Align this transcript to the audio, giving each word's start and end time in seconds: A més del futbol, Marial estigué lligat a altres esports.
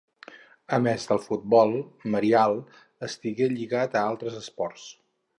A 0.75 0.77
més 0.85 1.03
del 1.09 1.19
futbol, 1.25 1.75
Marial 2.15 2.57
estigué 3.09 3.49
lligat 3.51 3.99
a 3.99 4.03
altres 4.13 4.39
esports. 4.41 4.87